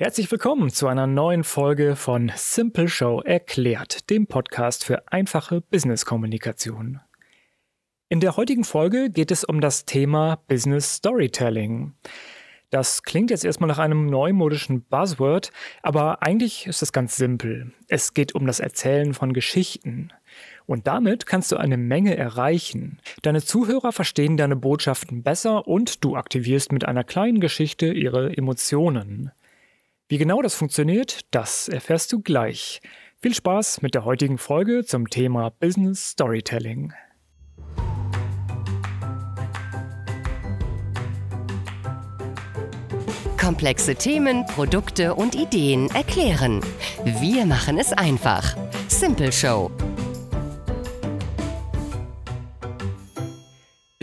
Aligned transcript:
Herzlich 0.00 0.30
willkommen 0.30 0.70
zu 0.70 0.88
einer 0.88 1.06
neuen 1.06 1.44
Folge 1.44 1.94
von 1.94 2.32
Simple 2.34 2.88
Show 2.88 3.20
erklärt, 3.20 4.08
dem 4.08 4.26
Podcast 4.26 4.82
für 4.82 5.12
einfache 5.12 5.60
Business-Kommunikation. 5.60 7.00
In 8.08 8.20
der 8.20 8.38
heutigen 8.38 8.64
Folge 8.64 9.10
geht 9.10 9.30
es 9.30 9.44
um 9.44 9.60
das 9.60 9.84
Thema 9.84 10.36
Business 10.48 10.94
Storytelling. 10.94 11.92
Das 12.70 13.02
klingt 13.02 13.30
jetzt 13.30 13.44
erstmal 13.44 13.68
nach 13.68 13.76
einem 13.78 14.06
neumodischen 14.06 14.84
Buzzword, 14.84 15.52
aber 15.82 16.22
eigentlich 16.22 16.66
ist 16.66 16.80
es 16.80 16.94
ganz 16.94 17.16
simpel. 17.16 17.74
Es 17.88 18.14
geht 18.14 18.34
um 18.34 18.46
das 18.46 18.58
Erzählen 18.58 19.12
von 19.12 19.34
Geschichten. 19.34 20.14
Und 20.64 20.86
damit 20.86 21.26
kannst 21.26 21.52
du 21.52 21.58
eine 21.58 21.76
Menge 21.76 22.16
erreichen. 22.16 23.00
Deine 23.20 23.42
Zuhörer 23.42 23.92
verstehen 23.92 24.38
deine 24.38 24.56
Botschaften 24.56 25.22
besser 25.22 25.68
und 25.68 26.02
du 26.02 26.16
aktivierst 26.16 26.72
mit 26.72 26.86
einer 26.86 27.04
kleinen 27.04 27.40
Geschichte 27.40 27.92
ihre 27.92 28.34
Emotionen. 28.34 29.30
Wie 30.10 30.18
genau 30.18 30.42
das 30.42 30.56
funktioniert, 30.56 31.20
das 31.30 31.68
erfährst 31.68 32.12
du 32.12 32.20
gleich. 32.20 32.80
Viel 33.22 33.32
Spaß 33.32 33.80
mit 33.80 33.94
der 33.94 34.04
heutigen 34.04 34.38
Folge 34.38 34.84
zum 34.84 35.08
Thema 35.08 35.50
Business 35.50 36.10
Storytelling. 36.10 36.92
Komplexe 43.40 43.94
Themen, 43.94 44.44
Produkte 44.46 45.14
und 45.14 45.36
Ideen 45.36 45.88
erklären. 45.90 46.60
Wir 47.04 47.46
machen 47.46 47.78
es 47.78 47.92
einfach. 47.92 48.56
Simple 48.88 49.30
Show 49.30 49.70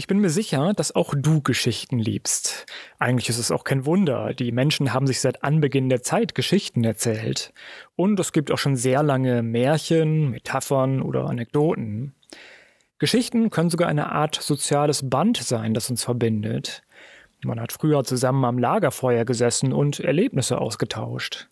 Ich 0.07 0.09
bin 0.09 0.21
mir 0.21 0.29
sicher, 0.29 0.71
dass 0.73 0.95
auch 0.95 1.13
du 1.17 1.41
Geschichten 1.41 1.99
liebst. 1.99 2.65
Eigentlich 2.97 3.27
ist 3.27 3.39
es 3.39 3.51
auch 3.51 3.65
kein 3.65 3.85
Wunder. 3.85 4.33
Die 4.33 4.53
Menschen 4.53 4.93
haben 4.93 5.05
sich 5.05 5.19
seit 5.19 5.43
Anbeginn 5.43 5.89
der 5.89 6.01
Zeit 6.01 6.33
Geschichten 6.33 6.85
erzählt. 6.85 7.51
Und 7.97 8.17
es 8.17 8.31
gibt 8.31 8.49
auch 8.49 8.57
schon 8.57 8.77
sehr 8.77 9.03
lange 9.03 9.43
Märchen, 9.43 10.29
Metaphern 10.29 11.01
oder 11.01 11.25
Anekdoten. 11.25 12.13
Geschichten 12.99 13.49
können 13.49 13.69
sogar 13.69 13.89
eine 13.89 14.09
Art 14.13 14.35
soziales 14.35 15.09
Band 15.09 15.35
sein, 15.35 15.73
das 15.73 15.89
uns 15.89 16.05
verbindet. 16.05 16.83
Man 17.43 17.59
hat 17.59 17.73
früher 17.73 18.05
zusammen 18.05 18.45
am 18.45 18.59
Lagerfeuer 18.59 19.25
gesessen 19.25 19.73
und 19.73 19.99
Erlebnisse 19.99 20.57
ausgetauscht. 20.61 21.49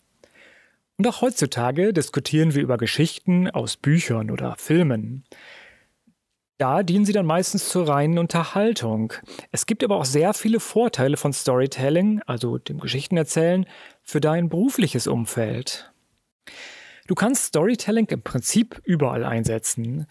Und 0.96 1.06
auch 1.06 1.20
heutzutage 1.20 1.92
diskutieren 1.92 2.54
wir 2.54 2.62
über 2.62 2.78
Geschichten 2.78 3.50
aus 3.50 3.76
Büchern 3.76 4.30
oder 4.30 4.56
Filmen. 4.56 5.24
Da 6.58 6.82
dienen 6.82 7.04
sie 7.04 7.12
dann 7.12 7.26
meistens 7.26 7.68
zur 7.68 7.86
reinen 7.86 8.18
Unterhaltung. 8.18 9.12
Es 9.52 9.66
gibt 9.66 9.84
aber 9.84 9.96
auch 9.96 10.06
sehr 10.06 10.32
viele 10.32 10.58
Vorteile 10.58 11.18
von 11.18 11.34
Storytelling, 11.34 12.22
also 12.26 12.56
dem 12.56 12.80
Geschichtenerzählen, 12.80 13.66
für 14.02 14.20
dein 14.20 14.48
berufliches 14.48 15.06
Umfeld. 15.06 15.92
Du 17.06 17.14
kannst 17.14 17.44
Storytelling 17.46 18.06
im 18.06 18.22
Prinzip 18.22 18.80
überall 18.84 19.24
einsetzen. 19.24 20.06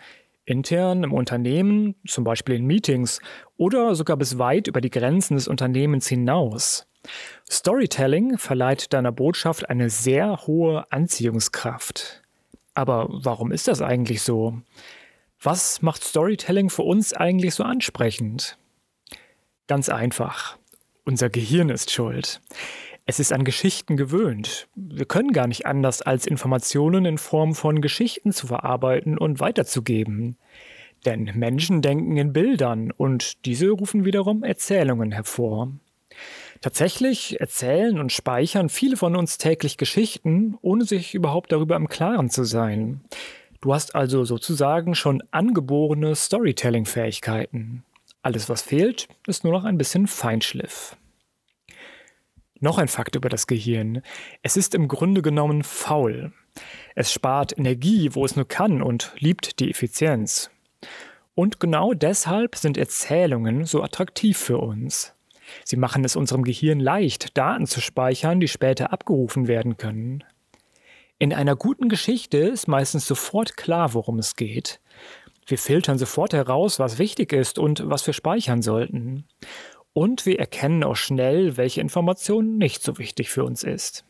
Intern 0.45 1.03
im 1.03 1.13
Unternehmen, 1.13 1.95
zum 2.07 2.23
Beispiel 2.23 2.55
in 2.55 2.65
Meetings 2.65 3.19
oder 3.57 3.95
sogar 3.95 4.15
bis 4.15 4.37
weit 4.37 4.67
über 4.67 4.81
die 4.81 4.91
Grenzen 4.91 5.35
des 5.35 5.47
Unternehmens 5.47 6.07
hinaus. 6.07 6.85
Storytelling 7.49 8.37
verleiht 8.37 8.93
deiner 8.93 9.11
Botschaft 9.11 9.67
eine 9.67 9.89
sehr 9.89 10.45
hohe 10.45 10.85
Anziehungskraft. 10.91 12.21
Aber 12.75 13.07
warum 13.09 13.51
ist 13.51 13.67
das 13.67 13.81
eigentlich 13.81 14.21
so? 14.21 14.61
Was 15.45 15.83
macht 15.83 16.03
Storytelling 16.03 16.71
für 16.71 16.81
uns 16.81 17.13
eigentlich 17.13 17.53
so 17.53 17.63
ansprechend? 17.63 18.57
Ganz 19.67 19.89
einfach. 19.89 20.57
Unser 21.03 21.29
Gehirn 21.29 21.69
ist 21.69 21.91
schuld. 21.91 22.41
Es 23.05 23.19
ist 23.19 23.31
an 23.31 23.43
Geschichten 23.43 23.95
gewöhnt. 23.95 24.67
Wir 24.73 25.05
können 25.05 25.33
gar 25.33 25.45
nicht 25.45 25.67
anders, 25.67 26.01
als 26.01 26.25
Informationen 26.25 27.05
in 27.05 27.19
Form 27.19 27.53
von 27.53 27.79
Geschichten 27.79 28.31
zu 28.31 28.47
verarbeiten 28.47 29.19
und 29.19 29.39
weiterzugeben. 29.39 30.37
Denn 31.05 31.31
Menschen 31.35 31.83
denken 31.83 32.17
in 32.17 32.33
Bildern 32.33 32.89
und 32.89 33.45
diese 33.45 33.69
rufen 33.69 34.03
wiederum 34.03 34.43
Erzählungen 34.43 35.11
hervor. 35.11 35.71
Tatsächlich 36.61 37.39
erzählen 37.39 37.99
und 37.99 38.11
speichern 38.11 38.69
viele 38.69 38.97
von 38.97 39.15
uns 39.15 39.37
täglich 39.37 39.77
Geschichten, 39.77 40.57
ohne 40.63 40.85
sich 40.85 41.13
überhaupt 41.13 41.51
darüber 41.51 41.75
im 41.75 41.87
Klaren 41.87 42.31
zu 42.31 42.45
sein. 42.45 43.01
Du 43.65 43.73
hast 43.73 43.95
also 43.95 44.25
sozusagen 44.25 44.93
schon 44.93 45.23
angeborene 45.31 46.13
Storytelling-Fähigkeiten. 46.13 47.83
Alles, 48.21 48.47
was 48.47 48.61
fehlt, 48.61 49.07
ist 49.25 49.43
nur 49.43 49.53
noch 49.53 49.63
ein 49.63 49.79
bisschen 49.79 50.05
Feinschliff. 50.05 50.95
Noch 52.59 52.77
ein 52.77 52.87
Fakt 52.87 53.15
über 53.15 53.27
das 53.27 53.47
Gehirn. 53.47 54.03
Es 54.43 54.55
ist 54.55 54.75
im 54.75 54.87
Grunde 54.87 55.23
genommen 55.23 55.63
faul. 55.63 56.31
Es 56.93 57.11
spart 57.11 57.57
Energie, 57.57 58.11
wo 58.13 58.23
es 58.23 58.35
nur 58.35 58.47
kann 58.47 58.83
und 58.83 59.13
liebt 59.17 59.59
die 59.59 59.71
Effizienz. 59.71 60.51
Und 61.33 61.59
genau 61.59 61.95
deshalb 61.95 62.57
sind 62.57 62.77
Erzählungen 62.77 63.65
so 63.65 63.81
attraktiv 63.81 64.37
für 64.37 64.59
uns. 64.59 65.15
Sie 65.63 65.77
machen 65.77 66.05
es 66.05 66.15
unserem 66.15 66.43
Gehirn 66.43 66.79
leicht, 66.79 67.35
Daten 67.35 67.65
zu 67.65 67.81
speichern, 67.81 68.39
die 68.39 68.47
später 68.47 68.93
abgerufen 68.93 69.47
werden 69.47 69.77
können. 69.77 70.23
In 71.17 71.33
einer 71.33 71.55
guten 71.55 71.87
Geschichte 71.87 72.37
ist 72.37 72.67
meistens 72.67 73.07
sofort 73.07 73.55
klar, 73.55 73.93
worum 73.93 74.19
es 74.19 74.35
geht. 74.35 74.81
Wir 75.47 75.57
filtern 75.57 75.97
sofort 75.97 76.33
heraus, 76.33 76.77
was 76.77 76.97
wichtig 76.97 77.31
ist 77.31 77.57
und 77.57 77.83
was 77.85 78.05
wir 78.05 78.13
speichern 78.13 78.61
sollten. 78.61 79.25
Und 79.93 80.25
wir 80.25 80.39
erkennen 80.39 80.83
auch 80.83 80.97
schnell, 80.97 81.55
welche 81.55 81.79
Information 81.79 82.57
nicht 82.57 82.83
so 82.83 82.97
wichtig 82.97 83.29
für 83.29 83.45
uns 83.45 83.63
ist. 83.63 84.03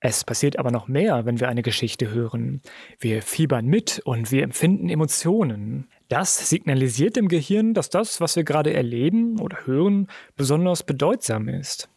Es 0.00 0.24
passiert 0.24 0.58
aber 0.58 0.72
noch 0.72 0.88
mehr, 0.88 1.26
wenn 1.26 1.38
wir 1.38 1.48
eine 1.48 1.62
Geschichte 1.62 2.10
hören. 2.10 2.60
Wir 2.98 3.22
fiebern 3.22 3.66
mit 3.66 4.00
und 4.04 4.32
wir 4.32 4.42
empfinden 4.42 4.88
Emotionen. 4.88 5.88
Das 6.08 6.50
signalisiert 6.50 7.16
dem 7.16 7.28
Gehirn, 7.28 7.72
dass 7.72 7.88
das, 7.88 8.20
was 8.20 8.34
wir 8.34 8.44
gerade 8.44 8.74
erleben 8.74 9.40
oder 9.40 9.64
hören, 9.64 10.08
besonders 10.34 10.82
bedeutsam 10.82 11.48
ist. 11.48 11.88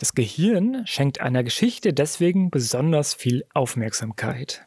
Das 0.00 0.14
Gehirn 0.14 0.86
schenkt 0.86 1.20
einer 1.20 1.44
Geschichte 1.44 1.92
deswegen 1.92 2.50
besonders 2.50 3.12
viel 3.12 3.44
Aufmerksamkeit. 3.52 4.64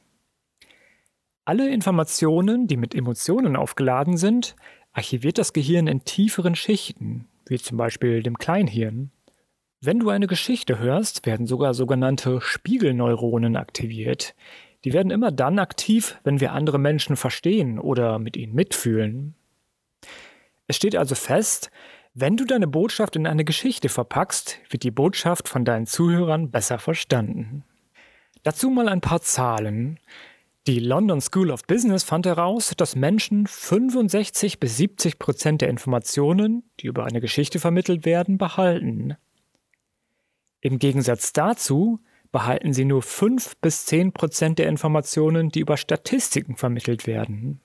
Alle 1.43 1.71
Informationen, 1.71 2.67
die 2.67 2.77
mit 2.77 2.93
Emotionen 2.93 3.55
aufgeladen 3.55 4.15
sind, 4.15 4.55
archiviert 4.91 5.39
das 5.39 5.51
Gehirn 5.51 5.87
in 5.87 6.05
tieferen 6.05 6.53
Schichten, 6.53 7.27
wie 7.47 7.57
zum 7.57 7.77
Beispiel 7.77 8.21
dem 8.21 8.37
Kleinhirn. 8.37 9.09
Wenn 9.81 9.99
du 9.99 10.09
eine 10.09 10.27
Geschichte 10.27 10.77
hörst, 10.77 11.25
werden 11.25 11.47
sogar 11.47 11.73
sogenannte 11.73 12.39
Spiegelneuronen 12.39 13.55
aktiviert. 13.55 14.35
Die 14.85 14.93
werden 14.93 15.11
immer 15.11 15.31
dann 15.31 15.57
aktiv, 15.57 16.19
wenn 16.23 16.41
wir 16.41 16.51
andere 16.51 16.77
Menschen 16.77 17.15
verstehen 17.15 17.79
oder 17.79 18.19
mit 18.19 18.37
ihnen 18.37 18.53
mitfühlen. 18.53 19.33
Es 20.67 20.75
steht 20.75 20.95
also 20.95 21.15
fest, 21.15 21.71
wenn 22.13 22.37
du 22.37 22.45
deine 22.45 22.67
Botschaft 22.67 23.15
in 23.15 23.25
eine 23.25 23.43
Geschichte 23.43 23.89
verpackst, 23.89 24.59
wird 24.69 24.83
die 24.83 24.91
Botschaft 24.91 25.49
von 25.49 25.65
deinen 25.65 25.87
Zuhörern 25.87 26.51
besser 26.51 26.77
verstanden. 26.77 27.63
Dazu 28.43 28.69
mal 28.69 28.87
ein 28.87 29.01
paar 29.01 29.21
Zahlen. 29.21 29.99
Die 30.67 30.79
London 30.79 31.21
School 31.21 31.49
of 31.49 31.63
Business 31.63 32.03
fand 32.03 32.25
heraus, 32.25 32.73
dass 32.77 32.95
Menschen 32.95 33.47
65 33.47 34.59
bis 34.59 34.77
70 34.77 35.17
Prozent 35.17 35.61
der 35.61 35.69
Informationen, 35.69 36.63
die 36.79 36.87
über 36.87 37.05
eine 37.05 37.19
Geschichte 37.19 37.59
vermittelt 37.59 38.05
werden, 38.05 38.37
behalten. 38.37 39.15
Im 40.61 40.79
Gegensatz 40.79 41.33
dazu 41.33 41.99
behalten 42.31 42.73
sie 42.73 42.85
nur 42.85 43.01
5 43.01 43.57
bis 43.57 43.85
10 43.87 44.13
Prozent 44.13 44.59
der 44.59 44.69
Informationen, 44.69 45.49
die 45.49 45.59
über 45.59 45.77
Statistiken 45.77 46.55
vermittelt 46.55 47.07
werden. 47.07 47.59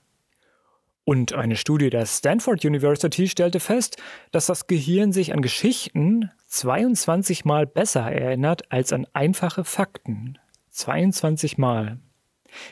Und 1.08 1.32
eine 1.32 1.56
Studie 1.56 1.88
der 1.88 2.04
Stanford 2.04 2.66
University 2.66 3.28
stellte 3.28 3.60
fest, 3.60 3.96
dass 4.30 4.44
das 4.44 4.66
Gehirn 4.66 5.10
sich 5.10 5.32
an 5.32 5.40
Geschichten 5.40 6.30
22 6.48 7.46
Mal 7.46 7.66
besser 7.66 8.02
erinnert 8.02 8.70
als 8.70 8.92
an 8.92 9.06
einfache 9.14 9.64
Fakten. 9.64 10.38
22 10.68 11.56
Mal. 11.56 11.98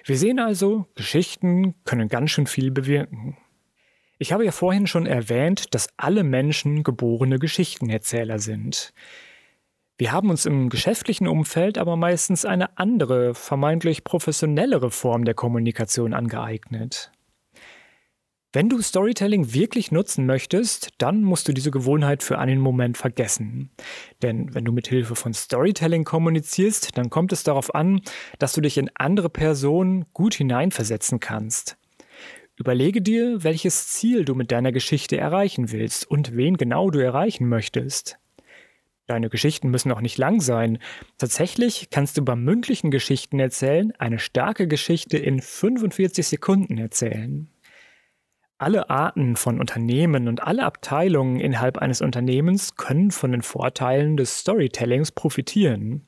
Wir 0.05 0.19
sehen 0.19 0.39
also, 0.39 0.85
Geschichten 0.97 1.77
können 1.85 2.11
ganz 2.11 2.31
schön 2.31 2.47
viel 2.47 2.71
bewirken. 2.71 3.39
Ich 4.19 4.35
habe 4.35 4.45
ja 4.45 4.53
vorhin 4.53 4.87
schon 4.87 5.07
erwähnt, 5.07 5.75
dass 5.75 5.89
alle 5.97 6.23
Menschen 6.23 6.83
geborene 6.83 7.39
Geschichtenerzähler 7.39 8.39
sind. 8.39 8.93
Wir 9.97 10.13
haben 10.13 10.29
uns 10.29 10.45
im 10.45 10.69
geschäftlichen 10.69 11.27
Umfeld 11.27 11.79
aber 11.79 11.97
meistens 11.97 12.45
eine 12.45 12.77
andere, 12.77 13.35
vermeintlich 13.35 14.05
professionellere 14.05 14.91
Form 14.91 15.25
der 15.25 15.33
Kommunikation 15.33 16.13
angeeignet. 16.13 17.13
Wenn 18.57 18.71
du 18.71 18.81
Storytelling 18.81 19.53
wirklich 19.53 19.93
nutzen 19.93 20.25
möchtest, 20.25 20.89
dann 20.97 21.23
musst 21.23 21.47
du 21.47 21.53
diese 21.53 21.71
Gewohnheit 21.71 22.23
für 22.23 22.39
einen 22.39 22.59
Moment 22.59 22.97
vergessen. 22.97 23.69
Denn 24.23 24.55
wenn 24.55 24.65
du 24.65 24.73
mit 24.73 24.89
Hilfe 24.89 25.15
von 25.15 25.35
Storytelling 25.35 26.05
kommunizierst, 26.05 26.97
dann 26.97 27.11
kommt 27.11 27.35
es 27.35 27.43
darauf 27.43 27.75
an, 27.75 28.01
dass 28.39 28.55
du 28.55 28.63
dich 28.63 28.79
in 28.79 28.91
andere 28.95 29.29
Personen 29.29 30.07
gut 30.15 30.33
hineinversetzen 30.33 31.21
kannst. 31.21 31.77
Überlege 32.57 33.03
dir, 33.03 33.45
welches 33.45 33.89
Ziel 33.89 34.25
du 34.25 34.35
mit 34.35 34.51
deiner 34.51 34.73
Geschichte 34.73 35.19
erreichen 35.19 35.71
willst 35.71 36.11
und 36.11 36.35
wen 36.35 36.57
genau 36.57 36.89
du 36.89 36.99
erreichen 36.99 37.51
möchtest. 37.51 38.17
Deine 39.07 39.29
Geschichten 39.29 39.69
müssen 39.69 39.93
auch 39.93 40.01
nicht 40.01 40.17
lang 40.17 40.41
sein. 40.41 40.79
Tatsächlich 41.19 41.91
kannst 41.91 42.17
du 42.17 42.25
beim 42.25 42.43
mündlichen 42.43 42.91
Geschichten 42.91 43.39
erzählen 43.39 43.93
eine 43.99 44.19
starke 44.19 44.67
Geschichte 44.67 45.19
in 45.19 45.43
45 45.43 46.27
Sekunden 46.27 46.79
erzählen. 46.79 47.51
Alle 48.59 48.89
Arten 48.89 49.37
von 49.37 49.61
Unternehmen 49.61 50.29
und 50.29 50.43
alle 50.43 50.65
Abteilungen 50.65 51.41
innerhalb 51.41 51.77
eines 51.77 52.01
Unternehmens 52.01 52.77
können 52.77 53.11
von 53.11 53.33
den 53.33 53.43
Vorteilen 53.43 54.17
des 54.17 54.39
Storytellings 54.39 55.13
profitieren. 55.13 56.07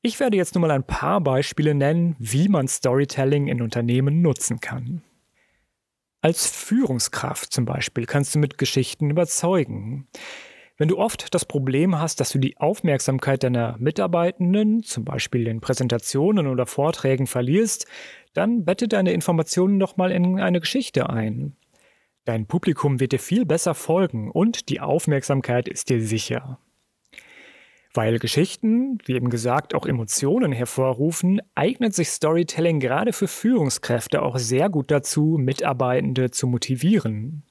Ich 0.00 0.20
werde 0.20 0.36
jetzt 0.36 0.54
nur 0.54 0.62
mal 0.62 0.70
ein 0.70 0.86
paar 0.86 1.20
Beispiele 1.20 1.74
nennen, 1.74 2.14
wie 2.20 2.48
man 2.48 2.68
Storytelling 2.68 3.48
in 3.48 3.62
Unternehmen 3.62 4.22
nutzen 4.22 4.60
kann. 4.60 5.02
Als 6.22 6.46
Führungskraft 6.46 7.52
zum 7.52 7.64
Beispiel 7.64 8.06
kannst 8.06 8.34
du 8.36 8.38
mit 8.38 8.56
Geschichten 8.56 9.10
überzeugen. 9.10 10.06
Wenn 10.80 10.88
du 10.88 10.96
oft 10.96 11.34
das 11.34 11.44
Problem 11.44 12.00
hast, 12.00 12.20
dass 12.20 12.30
du 12.30 12.38
die 12.38 12.56
Aufmerksamkeit 12.56 13.42
deiner 13.42 13.76
Mitarbeitenden, 13.78 14.82
zum 14.82 15.04
Beispiel 15.04 15.46
in 15.46 15.60
Präsentationen 15.60 16.46
oder 16.46 16.64
Vorträgen, 16.64 17.26
verlierst, 17.26 17.86
dann 18.32 18.64
bette 18.64 18.88
deine 18.88 19.12
Informationen 19.12 19.78
doch 19.78 19.98
mal 19.98 20.10
in 20.10 20.40
eine 20.40 20.58
Geschichte 20.58 21.10
ein. 21.10 21.54
Dein 22.24 22.46
Publikum 22.46 22.98
wird 22.98 23.12
dir 23.12 23.18
viel 23.18 23.44
besser 23.44 23.74
folgen 23.74 24.30
und 24.30 24.70
die 24.70 24.80
Aufmerksamkeit 24.80 25.68
ist 25.68 25.90
dir 25.90 26.00
sicher. 26.00 26.58
Weil 27.92 28.18
Geschichten, 28.18 29.00
wie 29.04 29.16
eben 29.16 29.28
gesagt, 29.28 29.74
auch 29.74 29.84
Emotionen 29.84 30.50
hervorrufen, 30.50 31.42
eignet 31.54 31.94
sich 31.94 32.08
Storytelling 32.08 32.80
gerade 32.80 33.12
für 33.12 33.28
Führungskräfte 33.28 34.22
auch 34.22 34.38
sehr 34.38 34.70
gut 34.70 34.90
dazu, 34.90 35.36
Mitarbeitende 35.38 36.30
zu 36.30 36.46
motivieren. 36.46 37.42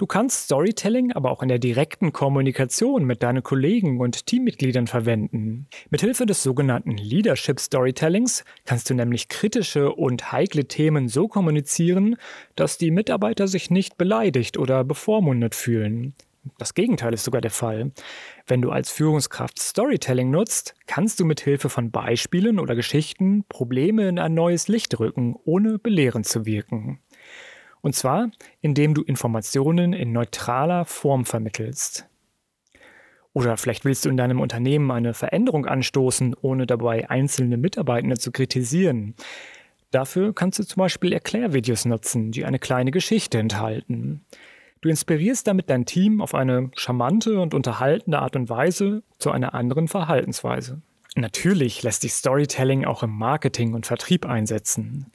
Du 0.00 0.06
kannst 0.06 0.44
Storytelling 0.44 1.12
aber 1.12 1.30
auch 1.30 1.42
in 1.42 1.50
der 1.50 1.58
direkten 1.58 2.10
Kommunikation 2.10 3.04
mit 3.04 3.22
deinen 3.22 3.42
Kollegen 3.42 4.00
und 4.00 4.24
Teammitgliedern 4.24 4.86
verwenden. 4.86 5.66
Mithilfe 5.90 6.24
des 6.24 6.42
sogenannten 6.42 6.96
Leadership 6.96 7.60
Storytellings 7.60 8.46
kannst 8.64 8.88
du 8.88 8.94
nämlich 8.94 9.28
kritische 9.28 9.92
und 9.92 10.32
heikle 10.32 10.64
Themen 10.64 11.08
so 11.08 11.28
kommunizieren, 11.28 12.16
dass 12.56 12.78
die 12.78 12.90
Mitarbeiter 12.90 13.46
sich 13.46 13.68
nicht 13.68 13.98
beleidigt 13.98 14.56
oder 14.56 14.84
bevormundet 14.84 15.54
fühlen. 15.54 16.14
Das 16.56 16.72
Gegenteil 16.72 17.12
ist 17.12 17.24
sogar 17.24 17.42
der 17.42 17.50
Fall. 17.50 17.92
Wenn 18.46 18.62
du 18.62 18.70
als 18.70 18.90
Führungskraft 18.90 19.60
Storytelling 19.60 20.30
nutzt, 20.30 20.74
kannst 20.86 21.20
du 21.20 21.26
mit 21.26 21.40
Hilfe 21.40 21.68
von 21.68 21.90
Beispielen 21.90 22.58
oder 22.58 22.74
Geschichten 22.74 23.44
Probleme 23.50 24.08
in 24.08 24.18
ein 24.18 24.32
neues 24.32 24.66
Licht 24.66 24.98
rücken, 24.98 25.36
ohne 25.44 25.78
belehrend 25.78 26.26
zu 26.26 26.46
wirken. 26.46 27.00
Und 27.82 27.94
zwar, 27.94 28.30
indem 28.60 28.94
du 28.94 29.02
Informationen 29.02 29.92
in 29.92 30.12
neutraler 30.12 30.84
Form 30.84 31.24
vermittelst. 31.24 32.06
Oder 33.32 33.56
vielleicht 33.56 33.84
willst 33.84 34.04
du 34.04 34.08
in 34.08 34.16
deinem 34.16 34.40
Unternehmen 34.40 34.90
eine 34.90 35.14
Veränderung 35.14 35.66
anstoßen, 35.66 36.34
ohne 36.40 36.66
dabei 36.66 37.08
einzelne 37.08 37.56
Mitarbeitende 37.56 38.18
zu 38.18 38.32
kritisieren. 38.32 39.14
Dafür 39.92 40.34
kannst 40.34 40.58
du 40.58 40.64
zum 40.64 40.80
Beispiel 40.80 41.12
Erklärvideos 41.12 41.84
nutzen, 41.84 42.32
die 42.32 42.44
eine 42.44 42.58
kleine 42.58 42.90
Geschichte 42.90 43.38
enthalten. 43.38 44.24
Du 44.80 44.88
inspirierst 44.88 45.46
damit 45.46 45.68
dein 45.68 45.84
Team 45.84 46.20
auf 46.20 46.34
eine 46.34 46.70
charmante 46.74 47.40
und 47.40 47.54
unterhaltende 47.54 48.18
Art 48.18 48.34
und 48.34 48.48
Weise 48.48 49.02
zu 49.18 49.30
einer 49.30 49.54
anderen 49.54 49.88
Verhaltensweise. 49.88 50.80
Natürlich 51.16 51.82
lässt 51.82 52.02
sich 52.02 52.12
Storytelling 52.12 52.84
auch 52.84 53.02
im 53.02 53.10
Marketing 53.10 53.74
und 53.74 53.86
Vertrieb 53.86 54.26
einsetzen. 54.26 55.10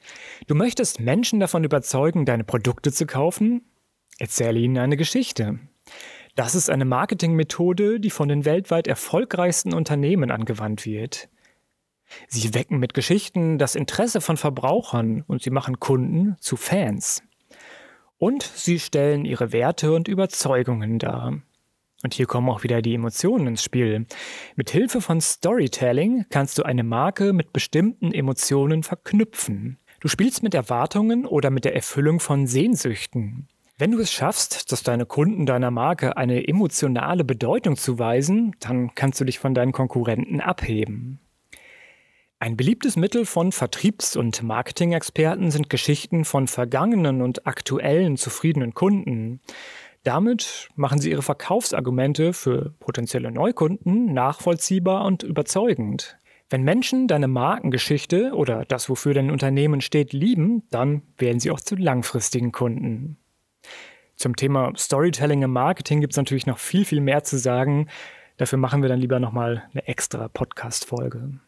Du 0.46 0.54
möchtest 0.54 1.00
Menschen 1.00 1.40
davon 1.40 1.64
überzeugen, 1.64 2.26
deine 2.26 2.44
Produkte 2.44 2.92
zu 2.92 3.06
kaufen? 3.06 3.62
Erzähle 4.18 4.58
ihnen 4.58 4.78
eine 4.78 4.96
Geschichte. 4.96 5.58
Das 6.34 6.54
ist 6.54 6.68
eine 6.68 6.84
Marketingmethode, 6.84 7.98
die 7.98 8.10
von 8.10 8.28
den 8.28 8.44
weltweit 8.44 8.86
erfolgreichsten 8.86 9.72
Unternehmen 9.72 10.30
angewandt 10.30 10.84
wird. 10.84 11.30
Sie 12.28 12.54
wecken 12.54 12.78
mit 12.78 12.92
Geschichten 12.92 13.58
das 13.58 13.74
Interesse 13.74 14.20
von 14.20 14.36
Verbrauchern 14.36 15.24
und 15.26 15.42
sie 15.42 15.50
machen 15.50 15.80
Kunden 15.80 16.36
zu 16.40 16.56
Fans. 16.56 17.22
Und 18.18 18.42
sie 18.42 18.78
stellen 18.78 19.24
ihre 19.24 19.52
Werte 19.52 19.92
und 19.92 20.08
Überzeugungen 20.08 20.98
dar. 20.98 21.40
Und 22.06 22.14
hier 22.14 22.26
kommen 22.26 22.48
auch 22.50 22.62
wieder 22.62 22.82
die 22.82 22.94
Emotionen 22.94 23.48
ins 23.48 23.64
Spiel. 23.64 24.06
Mit 24.54 24.70
Hilfe 24.70 25.00
von 25.00 25.20
Storytelling 25.20 26.26
kannst 26.30 26.56
du 26.56 26.62
eine 26.62 26.84
Marke 26.84 27.32
mit 27.32 27.52
bestimmten 27.52 28.12
Emotionen 28.12 28.84
verknüpfen. 28.84 29.78
Du 29.98 30.06
spielst 30.06 30.44
mit 30.44 30.54
Erwartungen 30.54 31.26
oder 31.26 31.50
mit 31.50 31.64
der 31.64 31.74
Erfüllung 31.74 32.20
von 32.20 32.46
Sehnsüchten. 32.46 33.48
Wenn 33.76 33.90
du 33.90 33.98
es 33.98 34.12
schaffst, 34.12 34.70
dass 34.70 34.84
deine 34.84 35.04
Kunden 35.04 35.46
deiner 35.46 35.72
Marke 35.72 36.16
eine 36.16 36.46
emotionale 36.46 37.24
Bedeutung 37.24 37.74
zuweisen, 37.74 38.54
dann 38.60 38.94
kannst 38.94 39.20
du 39.20 39.24
dich 39.24 39.40
von 39.40 39.52
deinen 39.52 39.72
Konkurrenten 39.72 40.40
abheben. 40.40 41.18
Ein 42.38 42.56
beliebtes 42.56 42.96
Mittel 42.96 43.24
von 43.24 43.50
Vertriebs- 43.50 44.14
und 44.14 44.42
Marketing-Experten 44.42 45.50
sind 45.50 45.70
Geschichten 45.70 46.26
von 46.26 46.46
vergangenen 46.46 47.22
und 47.22 47.46
aktuellen 47.46 48.18
zufriedenen 48.18 48.74
Kunden. 48.74 49.40
Damit 50.06 50.68
machen 50.76 51.00
sie 51.00 51.10
ihre 51.10 51.22
Verkaufsargumente 51.22 52.32
für 52.32 52.72
potenzielle 52.78 53.32
Neukunden 53.32 54.14
nachvollziehbar 54.14 55.04
und 55.04 55.24
überzeugend. 55.24 56.16
Wenn 56.48 56.62
Menschen 56.62 57.08
deine 57.08 57.26
Markengeschichte 57.26 58.30
oder 58.32 58.64
das, 58.64 58.88
wofür 58.88 59.14
dein 59.14 59.32
Unternehmen 59.32 59.80
steht, 59.80 60.12
lieben, 60.12 60.62
dann 60.70 61.02
werden 61.18 61.40
sie 61.40 61.50
auch 61.50 61.58
zu 61.58 61.74
langfristigen 61.74 62.52
Kunden. 62.52 63.16
Zum 64.14 64.36
Thema 64.36 64.72
Storytelling 64.76 65.42
im 65.42 65.52
Marketing 65.52 66.00
gibt 66.00 66.12
es 66.12 66.18
natürlich 66.18 66.46
noch 66.46 66.58
viel, 66.58 66.84
viel 66.84 67.00
mehr 67.00 67.24
zu 67.24 67.36
sagen. 67.36 67.88
Dafür 68.36 68.58
machen 68.58 68.82
wir 68.82 68.88
dann 68.88 69.00
lieber 69.00 69.18
nochmal 69.18 69.64
eine 69.72 69.88
extra 69.88 70.28
Podcast-Folge. 70.28 71.40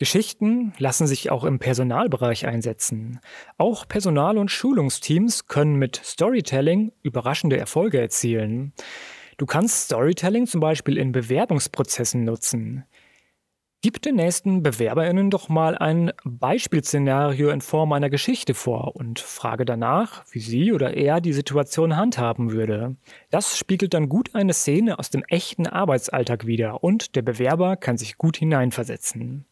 Geschichten 0.00 0.72
lassen 0.78 1.06
sich 1.06 1.30
auch 1.30 1.44
im 1.44 1.58
Personalbereich 1.58 2.46
einsetzen. 2.46 3.20
Auch 3.58 3.86
Personal- 3.86 4.38
und 4.38 4.50
Schulungsteams 4.50 5.46
können 5.46 5.74
mit 5.76 6.00
Storytelling 6.02 6.90
überraschende 7.02 7.58
Erfolge 7.58 8.00
erzielen. 8.00 8.72
Du 9.36 9.44
kannst 9.44 9.84
Storytelling 9.84 10.46
zum 10.46 10.62
Beispiel 10.62 10.96
in 10.96 11.12
Bewerbungsprozessen 11.12 12.24
nutzen. 12.24 12.84
Gib 13.82 14.00
den 14.00 14.16
nächsten 14.16 14.62
BewerberInnen 14.62 15.28
doch 15.28 15.50
mal 15.50 15.76
ein 15.76 16.12
Beispielszenario 16.24 17.50
in 17.50 17.60
Form 17.60 17.92
einer 17.92 18.08
Geschichte 18.08 18.54
vor 18.54 18.96
und 18.96 19.20
frage 19.20 19.66
danach, 19.66 20.24
wie 20.30 20.40
sie 20.40 20.72
oder 20.72 20.94
er 20.94 21.20
die 21.20 21.34
Situation 21.34 21.96
handhaben 21.96 22.52
würde. 22.52 22.96
Das 23.28 23.58
spiegelt 23.58 23.92
dann 23.92 24.08
gut 24.08 24.34
eine 24.34 24.54
Szene 24.54 24.98
aus 24.98 25.10
dem 25.10 25.24
echten 25.28 25.66
Arbeitsalltag 25.66 26.46
wider 26.46 26.82
und 26.82 27.16
der 27.16 27.22
Bewerber 27.22 27.76
kann 27.76 27.98
sich 27.98 28.16
gut 28.16 28.38
hineinversetzen. 28.38 29.44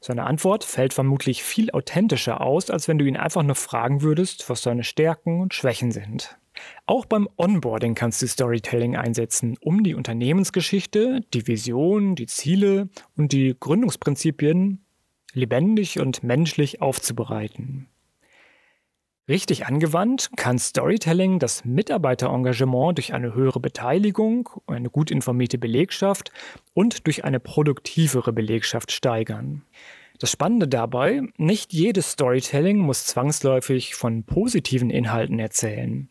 Seine 0.00 0.24
Antwort 0.24 0.64
fällt 0.64 0.94
vermutlich 0.94 1.42
viel 1.42 1.70
authentischer 1.72 2.40
aus, 2.40 2.70
als 2.70 2.88
wenn 2.88 2.98
du 2.98 3.04
ihn 3.04 3.18
einfach 3.18 3.42
nur 3.42 3.54
fragen 3.54 4.00
würdest, 4.00 4.48
was 4.48 4.62
seine 4.62 4.82
Stärken 4.82 5.40
und 5.40 5.54
Schwächen 5.54 5.92
sind. 5.92 6.38
Auch 6.86 7.06
beim 7.06 7.28
Onboarding 7.36 7.94
kannst 7.94 8.22
du 8.22 8.26
Storytelling 8.26 8.96
einsetzen, 8.96 9.56
um 9.60 9.82
die 9.82 9.94
Unternehmensgeschichte, 9.94 11.20
die 11.32 11.46
Vision, 11.46 12.14
die 12.14 12.26
Ziele 12.26 12.88
und 13.16 13.32
die 13.32 13.56
Gründungsprinzipien 13.58 14.84
lebendig 15.32 16.00
und 16.00 16.22
menschlich 16.22 16.82
aufzubereiten. 16.82 17.88
Richtig 19.30 19.64
angewandt 19.64 20.30
kann 20.34 20.58
Storytelling 20.58 21.38
das 21.38 21.64
Mitarbeiterengagement 21.64 22.98
durch 22.98 23.14
eine 23.14 23.32
höhere 23.32 23.60
Beteiligung, 23.60 24.48
eine 24.66 24.90
gut 24.90 25.12
informierte 25.12 25.56
Belegschaft 25.56 26.32
und 26.74 27.06
durch 27.06 27.22
eine 27.22 27.38
produktivere 27.38 28.32
Belegschaft 28.32 28.90
steigern. 28.90 29.62
Das 30.18 30.32
Spannende 30.32 30.66
dabei, 30.66 31.22
nicht 31.36 31.72
jedes 31.72 32.10
Storytelling 32.10 32.78
muss 32.78 33.06
zwangsläufig 33.06 33.94
von 33.94 34.24
positiven 34.24 34.90
Inhalten 34.90 35.38
erzählen. 35.38 36.08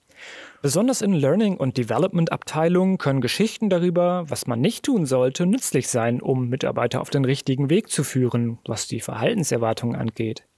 Besonders 0.62 1.02
in 1.02 1.12
Learning- 1.12 1.58
und 1.58 1.76
Development-Abteilungen 1.76 2.98
können 3.00 3.20
Geschichten 3.20 3.70
darüber, 3.70 4.30
was 4.30 4.48
man 4.48 4.62
nicht 4.62 4.86
tun 4.86 5.06
sollte, 5.06 5.46
nützlich 5.46 5.90
sein, 5.90 6.22
um 6.22 6.48
Mitarbeiter 6.48 7.02
auf 7.02 7.10
den 7.10 7.26
richtigen 7.26 7.70
Weg 7.70 7.90
zu 7.90 8.06
führen, 8.06 8.60
was 8.66 8.88
die 8.88 9.02
Verhaltenserwartungen 9.02 9.98
angeht. 9.98 10.49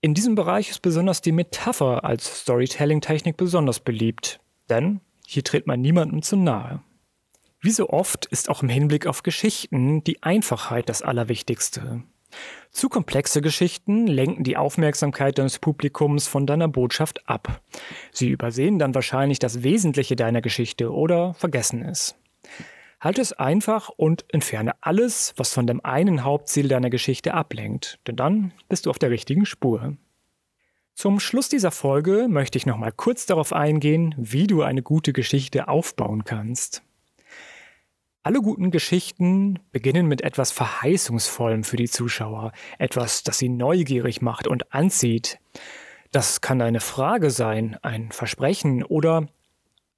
In 0.00 0.14
diesem 0.14 0.36
Bereich 0.36 0.70
ist 0.70 0.80
besonders 0.80 1.22
die 1.22 1.32
Metapher 1.32 2.04
als 2.04 2.42
Storytelling-Technik 2.42 3.36
besonders 3.36 3.80
beliebt, 3.80 4.38
denn 4.70 5.00
hier 5.26 5.42
tritt 5.42 5.66
man 5.66 5.80
niemandem 5.80 6.22
zu 6.22 6.36
nahe. 6.36 6.82
Wie 7.60 7.72
so 7.72 7.88
oft 7.88 8.26
ist 8.26 8.48
auch 8.48 8.62
im 8.62 8.68
Hinblick 8.68 9.08
auf 9.08 9.24
Geschichten 9.24 10.04
die 10.04 10.22
Einfachheit 10.22 10.88
das 10.88 11.02
Allerwichtigste. 11.02 12.04
Zu 12.70 12.88
komplexe 12.88 13.40
Geschichten 13.40 14.06
lenken 14.06 14.44
die 14.44 14.56
Aufmerksamkeit 14.56 15.38
deines 15.38 15.58
Publikums 15.58 16.28
von 16.28 16.46
deiner 16.46 16.68
Botschaft 16.68 17.28
ab. 17.28 17.60
Sie 18.12 18.28
übersehen 18.28 18.78
dann 18.78 18.94
wahrscheinlich 18.94 19.40
das 19.40 19.64
Wesentliche 19.64 20.14
deiner 20.14 20.42
Geschichte 20.42 20.92
oder 20.92 21.34
vergessen 21.34 21.82
es. 21.82 22.14
Halte 23.00 23.20
es 23.20 23.32
einfach 23.32 23.90
und 23.90 24.24
entferne 24.32 24.72
alles, 24.80 25.32
was 25.36 25.52
von 25.52 25.66
dem 25.66 25.84
einen 25.84 26.24
Hauptziel 26.24 26.66
deiner 26.66 26.90
Geschichte 26.90 27.32
ablenkt, 27.32 28.00
denn 28.06 28.16
dann 28.16 28.52
bist 28.68 28.86
du 28.86 28.90
auf 28.90 28.98
der 28.98 29.10
richtigen 29.10 29.46
Spur. 29.46 29.96
Zum 30.94 31.20
Schluss 31.20 31.48
dieser 31.48 31.70
Folge 31.70 32.26
möchte 32.28 32.58
ich 32.58 32.66
nochmal 32.66 32.90
kurz 32.90 33.24
darauf 33.24 33.52
eingehen, 33.52 34.16
wie 34.18 34.48
du 34.48 34.62
eine 34.62 34.82
gute 34.82 35.12
Geschichte 35.12 35.68
aufbauen 35.68 36.24
kannst. 36.24 36.82
Alle 38.24 38.42
guten 38.42 38.72
Geschichten 38.72 39.60
beginnen 39.70 40.06
mit 40.06 40.22
etwas 40.22 40.50
Verheißungsvollem 40.50 41.62
für 41.62 41.76
die 41.76 41.88
Zuschauer, 41.88 42.50
etwas, 42.78 43.22
das 43.22 43.38
sie 43.38 43.48
neugierig 43.48 44.22
macht 44.22 44.48
und 44.48 44.74
anzieht. 44.74 45.38
Das 46.10 46.40
kann 46.40 46.60
eine 46.60 46.80
Frage 46.80 47.30
sein, 47.30 47.78
ein 47.82 48.10
Versprechen 48.10 48.82
oder 48.82 49.28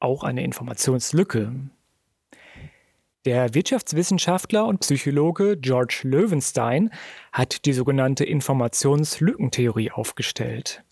auch 0.01 0.23
eine 0.23 0.45
Informationslücke. 0.45 1.51
Der 3.27 3.53
Wirtschaftswissenschaftler 3.53 4.65
und 4.65 4.81
Psychologe 4.81 5.59
George 5.59 6.01
Löwenstein 6.05 6.89
hat 7.33 7.67
die 7.67 7.75
sogenannte 7.75 8.25
Informationslückentheorie 8.25 9.91
aufgestellt. 9.91 10.83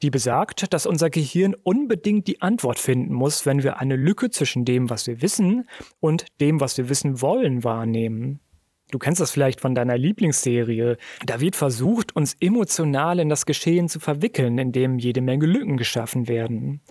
Die 0.00 0.10
besagt, 0.10 0.72
dass 0.72 0.86
unser 0.86 1.10
Gehirn 1.10 1.56
unbedingt 1.64 2.28
die 2.28 2.40
Antwort 2.42 2.78
finden 2.78 3.12
muss, 3.12 3.44
wenn 3.44 3.64
wir 3.64 3.80
eine 3.80 3.96
Lücke 3.96 4.30
zwischen 4.30 4.64
dem, 4.64 4.88
was 4.88 5.08
wir 5.08 5.20
wissen, 5.20 5.68
und 5.98 6.26
dem, 6.40 6.60
was 6.60 6.78
wir 6.78 6.88
wissen 6.88 7.20
wollen, 7.20 7.64
wahrnehmen. 7.64 8.38
Du 8.92 9.00
kennst 9.00 9.20
das 9.20 9.32
vielleicht 9.32 9.60
von 9.60 9.74
deiner 9.74 9.98
Lieblingsserie. 9.98 10.96
Da 11.26 11.40
wird 11.40 11.56
versucht, 11.56 12.14
uns 12.14 12.36
emotional 12.38 13.18
in 13.18 13.28
das 13.28 13.46
Geschehen 13.46 13.88
zu 13.88 13.98
verwickeln, 13.98 14.58
indem 14.58 15.00
jede 15.00 15.22
Menge 15.22 15.46
Lücken 15.46 15.76
geschaffen 15.76 16.28
werden. 16.28 16.82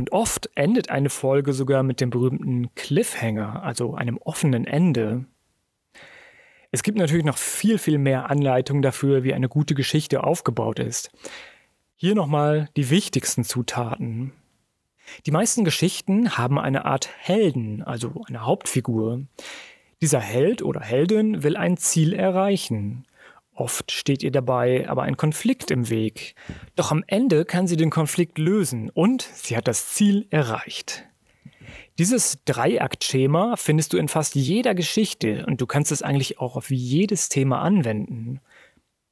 Und 0.00 0.12
oft 0.12 0.48
endet 0.54 0.88
eine 0.88 1.10
Folge 1.10 1.52
sogar 1.52 1.82
mit 1.82 2.00
dem 2.00 2.08
berühmten 2.08 2.74
Cliffhanger, 2.74 3.62
also 3.62 3.92
einem 3.94 4.16
offenen 4.16 4.66
Ende. 4.66 5.26
Es 6.70 6.82
gibt 6.82 6.96
natürlich 6.96 7.26
noch 7.26 7.36
viel, 7.36 7.76
viel 7.76 7.98
mehr 7.98 8.30
Anleitungen 8.30 8.80
dafür, 8.80 9.24
wie 9.24 9.34
eine 9.34 9.50
gute 9.50 9.74
Geschichte 9.74 10.24
aufgebaut 10.24 10.78
ist. 10.78 11.10
Hier 11.96 12.14
nochmal 12.14 12.70
die 12.78 12.88
wichtigsten 12.88 13.44
Zutaten. 13.44 14.32
Die 15.26 15.32
meisten 15.32 15.64
Geschichten 15.66 16.38
haben 16.38 16.58
eine 16.58 16.86
Art 16.86 17.10
Helden, 17.18 17.82
also 17.82 18.22
eine 18.26 18.46
Hauptfigur. 18.46 19.26
Dieser 20.00 20.20
Held 20.20 20.62
oder 20.62 20.80
Heldin 20.80 21.42
will 21.42 21.58
ein 21.58 21.76
Ziel 21.76 22.14
erreichen. 22.14 23.04
Oft 23.60 23.92
steht 23.92 24.22
ihr 24.22 24.30
dabei 24.30 24.88
aber 24.88 25.02
ein 25.02 25.18
Konflikt 25.18 25.70
im 25.70 25.90
Weg. 25.90 26.34
Doch 26.76 26.90
am 26.90 27.04
Ende 27.06 27.44
kann 27.44 27.66
sie 27.66 27.76
den 27.76 27.90
Konflikt 27.90 28.38
lösen 28.38 28.88
und 28.88 29.20
sie 29.34 29.54
hat 29.54 29.68
das 29.68 29.90
Ziel 29.90 30.26
erreicht. 30.30 31.04
Dieses 31.98 32.38
Dreiaktschema 32.46 33.56
findest 33.56 33.92
du 33.92 33.98
in 33.98 34.08
fast 34.08 34.34
jeder 34.34 34.74
Geschichte 34.74 35.44
und 35.46 35.60
du 35.60 35.66
kannst 35.66 35.92
es 35.92 36.00
eigentlich 36.00 36.38
auch 36.38 36.56
auf 36.56 36.70
jedes 36.70 37.28
Thema 37.28 37.60
anwenden. 37.60 38.40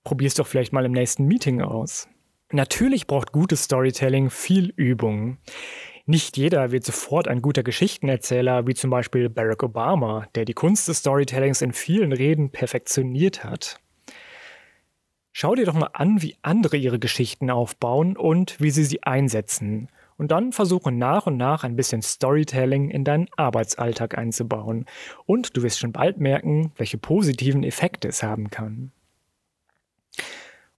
Probier's 0.03 0.33
doch 0.33 0.47
vielleicht 0.47 0.73
mal 0.73 0.87
im 0.87 0.93
nächsten 0.93 1.27
Meeting 1.27 1.61
aus. 1.61 2.09
Natürlich 2.51 3.07
braucht 3.07 3.33
gutes 3.33 3.65
Storytelling 3.65 4.31
viel 4.31 4.73
Übung. 4.77 5.37
Nicht 6.07 6.39
jeder 6.39 6.73
wird 6.73 6.87
sofort 6.87 7.29
ein 7.29 7.43
guter 7.43 7.63
Geschichtenerzähler, 7.63 8.67
wie 8.67 8.73
zum 8.73 8.89
Beispiel 8.89 9.29
Barack 9.29 9.63
Obama, 9.63 10.27
der 10.35 10.47
die 10.47 10.55
Kunst 10.55 10.89
des 10.89 11.01
Storytellings 11.01 11.61
in 11.61 11.75
vielen 11.75 12.15
Reden 12.15 12.51
perfektioniert 12.51 13.45
hat. 13.45 13.79
Schau 15.33 15.55
dir 15.55 15.67
doch 15.67 15.75
mal 15.75 15.91
an, 15.93 16.23
wie 16.23 16.37
andere 16.43 16.77
ihre 16.77 16.99
Geschichten 16.99 17.51
aufbauen 17.51 18.17
und 18.17 18.61
wie 18.61 18.71
sie 18.71 18.85
sie 18.85 19.03
einsetzen. 19.03 19.89
Und 20.17 20.33
dann 20.33 20.53
versuche 20.53 20.91
nach 20.91 21.27
und 21.27 21.37
nach 21.37 21.63
ein 21.63 21.77
bisschen 21.77 22.03
Storytelling 22.03 22.91
in 22.91 23.05
deinen 23.05 23.29
Arbeitsalltag 23.37 24.19
einzubauen. 24.19 24.85
Und 25.27 25.57
du 25.57 25.63
wirst 25.63 25.79
schon 25.79 25.93
bald 25.93 26.19
merken, 26.19 26.73
welche 26.77 26.99
positiven 26.99 27.63
Effekte 27.63 28.09
es 28.09 28.25
haben 28.25 28.51
kann. 28.51 28.91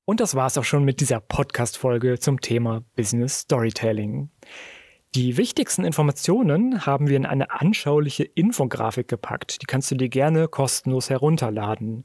Und 0.04 0.21
das 0.21 0.35
war's 0.35 0.59
auch 0.59 0.64
schon 0.64 0.85
mit 0.85 1.00
dieser 1.00 1.21
Podcast-Folge 1.21 2.19
zum 2.19 2.40
Thema 2.40 2.83
Business 2.97 3.40
Storytelling. 3.40 4.28
Die 5.14 5.37
wichtigsten 5.37 5.85
Informationen 5.85 6.85
haben 6.85 7.09
wir 7.09 7.16
in 7.16 7.26
eine 7.26 7.50
anschauliche 7.50 8.25
Infografik 8.25 9.09
gepackt. 9.09 9.62
Die 9.62 9.66
kannst 9.66 9.90
du 9.90 9.95
dir 9.95 10.09
gerne 10.09 10.49
kostenlos 10.49 11.11
herunterladen. 11.11 12.04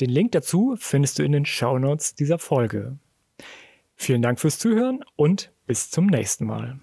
Den 0.00 0.10
Link 0.10 0.32
dazu 0.32 0.76
findest 0.78 1.18
du 1.18 1.22
in 1.22 1.32
den 1.32 1.44
Shownotes 1.44 2.14
dieser 2.14 2.38
Folge. 2.38 2.98
Vielen 3.94 4.22
Dank 4.22 4.40
fürs 4.40 4.58
Zuhören 4.58 5.04
und 5.16 5.52
bis 5.66 5.90
zum 5.90 6.06
nächsten 6.06 6.46
Mal. 6.46 6.80